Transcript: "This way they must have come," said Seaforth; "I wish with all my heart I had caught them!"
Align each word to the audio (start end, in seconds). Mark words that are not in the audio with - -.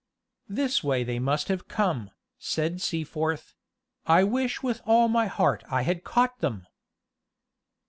"This 0.49 0.83
way 0.83 1.03
they 1.03 1.19
must 1.19 1.47
have 1.49 1.67
come," 1.67 2.09
said 2.39 2.81
Seaforth; 2.81 3.53
"I 4.07 4.23
wish 4.23 4.63
with 4.63 4.81
all 4.83 5.07
my 5.07 5.27
heart 5.27 5.63
I 5.69 5.83
had 5.83 6.03
caught 6.03 6.39
them!" 6.39 6.65